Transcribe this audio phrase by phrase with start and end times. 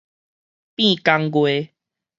[0.73, 1.69] 變工藝